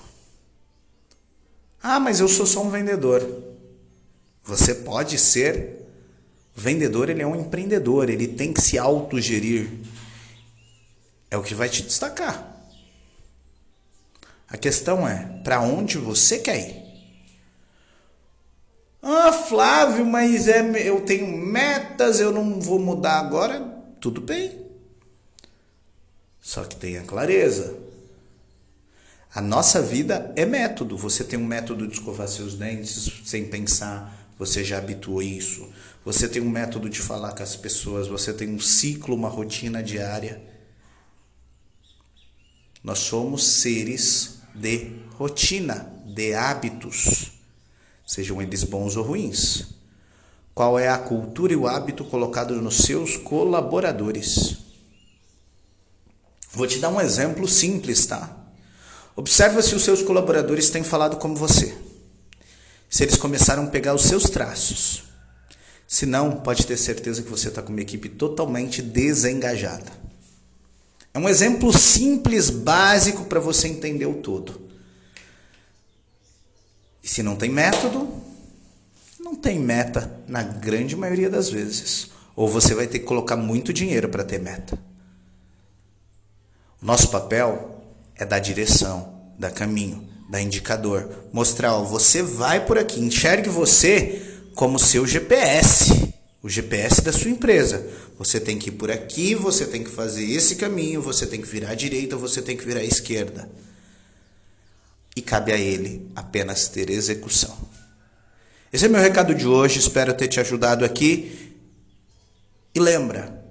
Ah, 1.82 1.98
mas 1.98 2.20
eu 2.20 2.28
sou 2.28 2.46
só 2.46 2.62
um 2.62 2.70
vendedor. 2.70 3.20
Você 4.44 4.74
pode 4.74 5.18
ser 5.18 5.80
vendedor, 6.54 7.08
ele 7.08 7.22
é 7.22 7.26
um 7.26 7.36
empreendedor, 7.36 8.08
ele 8.08 8.28
tem 8.28 8.52
que 8.52 8.60
se 8.60 8.78
autogerir. 8.78 9.70
É 11.30 11.36
o 11.36 11.42
que 11.42 11.54
vai 11.54 11.68
te 11.68 11.82
destacar. 11.82 12.49
A 14.50 14.58
questão 14.58 15.06
é 15.06 15.40
para 15.44 15.60
onde 15.60 15.96
você 15.96 16.38
quer 16.38 16.58
ir. 16.58 16.80
Ah, 19.00 19.32
Flávio, 19.32 20.04
mas 20.04 20.48
é, 20.48 20.60
eu 20.86 21.00
tenho 21.02 21.26
metas, 21.26 22.20
eu 22.20 22.32
não 22.32 22.60
vou 22.60 22.78
mudar 22.78 23.20
agora. 23.20 23.60
Tudo 24.00 24.20
bem. 24.20 24.66
Só 26.40 26.64
que 26.64 26.74
tenha 26.74 27.02
clareza. 27.02 27.78
A 29.32 29.40
nossa 29.40 29.80
vida 29.80 30.32
é 30.34 30.44
método. 30.44 30.98
Você 30.98 31.22
tem 31.22 31.38
um 31.38 31.46
método 31.46 31.86
de 31.86 31.94
escovar 31.94 32.26
seus 32.26 32.54
dentes 32.54 33.22
sem 33.24 33.46
pensar, 33.46 34.34
você 34.36 34.64
já 34.64 34.78
habituou 34.78 35.22
isso. 35.22 35.70
Você 36.04 36.28
tem 36.28 36.42
um 36.42 36.50
método 36.50 36.90
de 36.90 36.98
falar 36.98 37.32
com 37.34 37.42
as 37.42 37.54
pessoas, 37.54 38.08
você 38.08 38.32
tem 38.32 38.48
um 38.52 38.58
ciclo, 38.58 39.14
uma 39.14 39.28
rotina 39.28 39.82
diária. 39.82 40.42
Nós 42.82 42.98
somos 42.98 43.60
seres 43.60 44.39
de 44.54 44.92
rotina, 45.16 45.92
de 46.06 46.34
hábitos, 46.34 47.32
sejam 48.06 48.40
eles 48.40 48.64
bons 48.64 48.96
ou 48.96 49.04
ruins. 49.04 49.68
Qual 50.54 50.78
é 50.78 50.88
a 50.88 50.98
cultura 50.98 51.52
e 51.52 51.56
o 51.56 51.66
hábito 51.66 52.04
colocado 52.04 52.60
nos 52.60 52.78
seus 52.78 53.16
colaboradores? 53.16 54.58
Vou 56.52 56.66
te 56.66 56.78
dar 56.78 56.88
um 56.88 57.00
exemplo 57.00 57.46
simples, 57.46 58.04
tá? 58.06 58.36
Observa 59.14 59.62
se 59.62 59.74
os 59.74 59.82
seus 59.82 60.02
colaboradores 60.02 60.70
têm 60.70 60.82
falado 60.82 61.16
como 61.16 61.36
você. 61.36 61.76
Se 62.88 63.04
eles 63.04 63.16
começaram 63.16 63.64
a 63.64 63.68
pegar 63.68 63.94
os 63.94 64.02
seus 64.02 64.24
traços. 64.24 65.04
Se 65.86 66.06
não, 66.06 66.40
pode 66.40 66.66
ter 66.66 66.76
certeza 66.76 67.22
que 67.22 67.30
você 67.30 67.48
está 67.48 67.62
com 67.62 67.70
uma 67.70 67.80
equipe 67.80 68.08
totalmente 68.08 68.82
desengajada. 68.82 70.09
É 71.12 71.18
um 71.18 71.28
exemplo 71.28 71.72
simples, 71.76 72.50
básico 72.50 73.24
para 73.24 73.40
você 73.40 73.68
entender 73.68 74.06
o 74.06 74.14
todo. 74.14 74.60
E 77.02 77.08
se 77.08 77.22
não 77.22 77.34
tem 77.34 77.50
método, 77.50 78.08
não 79.18 79.34
tem 79.34 79.58
meta 79.58 80.20
na 80.28 80.42
grande 80.42 80.94
maioria 80.94 81.28
das 81.28 81.48
vezes. 81.48 82.10
Ou 82.36 82.48
você 82.48 82.74
vai 82.74 82.86
ter 82.86 83.00
que 83.00 83.06
colocar 83.06 83.36
muito 83.36 83.72
dinheiro 83.72 84.08
para 84.08 84.24
ter 84.24 84.38
meta. 84.38 84.78
O 86.80 86.86
nosso 86.86 87.08
papel 87.08 87.82
é 88.14 88.24
dar 88.24 88.38
direção, 88.38 89.12
dar 89.38 89.50
caminho, 89.50 90.08
dar 90.28 90.40
indicador, 90.40 91.10
mostrar, 91.32 91.74
ó, 91.74 91.82
você 91.82 92.22
vai 92.22 92.64
por 92.64 92.78
aqui, 92.78 93.00
enxergue 93.00 93.48
você 93.48 94.42
como 94.54 94.78
seu 94.78 95.06
GPS, 95.06 96.09
o 96.42 96.48
GPS 96.48 97.02
da 97.02 97.12
sua 97.12 97.30
empresa. 97.30 97.86
Você 98.18 98.40
tem 98.40 98.58
que 98.58 98.68
ir 98.68 98.72
por 98.72 98.90
aqui, 98.90 99.34
você 99.34 99.66
tem 99.66 99.84
que 99.84 99.90
fazer 99.90 100.24
esse 100.24 100.56
caminho, 100.56 101.02
você 101.02 101.26
tem 101.26 101.40
que 101.40 101.48
virar 101.48 101.70
à 101.70 101.74
direita, 101.74 102.16
você 102.16 102.40
tem 102.40 102.56
que 102.56 102.64
virar 102.64 102.80
à 102.80 102.84
esquerda. 102.84 103.50
E 105.14 105.20
cabe 105.20 105.52
a 105.52 105.56
ele 105.58 106.10
apenas 106.14 106.68
ter 106.68 106.88
execução. 106.88 107.56
Esse 108.72 108.86
é 108.86 108.88
meu 108.88 109.00
recado 109.00 109.34
de 109.34 109.46
hoje, 109.46 109.78
espero 109.78 110.14
ter 110.14 110.28
te 110.28 110.40
ajudado 110.40 110.84
aqui. 110.84 111.56
E 112.74 112.78
lembra, 112.78 113.44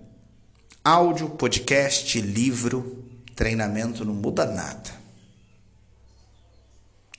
áudio, 0.83 1.29
podcast, 1.29 2.19
livro, 2.21 3.05
treinamento 3.35 4.05
não 4.05 4.13
muda 4.13 4.45
nada. 4.45 4.97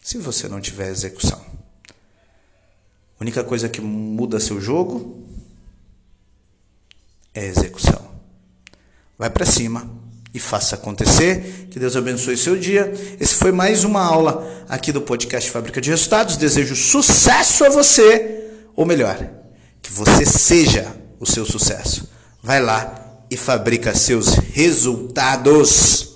Se 0.02 0.16
você 0.18 0.48
não 0.48 0.60
tiver 0.60 0.88
execução. 0.88 1.44
A 1.88 3.22
única 3.22 3.44
coisa 3.44 3.68
que 3.68 3.82
muda 3.82 4.40
seu 4.40 4.58
jogo 4.58 5.29
é 7.34 7.46
execução. 7.46 8.10
Vai 9.18 9.30
para 9.30 9.46
cima 9.46 9.88
e 10.32 10.38
faça 10.38 10.74
acontecer. 10.74 11.68
Que 11.70 11.78
Deus 11.78 11.96
abençoe 11.96 12.36
seu 12.36 12.56
dia. 12.56 12.92
Esse 13.20 13.34
foi 13.34 13.52
mais 13.52 13.84
uma 13.84 14.02
aula 14.02 14.64
aqui 14.68 14.92
do 14.92 15.02
podcast 15.02 15.50
Fábrica 15.50 15.80
de 15.80 15.90
Resultados. 15.90 16.36
Desejo 16.36 16.74
sucesso 16.74 17.64
a 17.64 17.68
você, 17.68 18.44
ou 18.74 18.86
melhor, 18.86 19.18
que 19.82 19.92
você 19.92 20.24
seja 20.24 20.94
o 21.18 21.26
seu 21.26 21.44
sucesso. 21.44 22.08
Vai 22.42 22.60
lá 22.60 23.24
e 23.30 23.36
fabrica 23.36 23.94
seus 23.94 24.34
resultados. 24.34 26.08